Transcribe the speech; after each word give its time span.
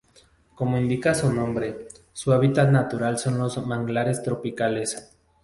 Como 0.55 0.79
indica 0.79 1.13
su 1.13 1.31
nombre, 1.31 1.87
su 2.11 2.31
hábitat 2.33 2.71
natural 2.71 3.19
son 3.19 3.37
los 3.37 3.63
manglares 3.67 4.23
tropicales. 4.23 5.13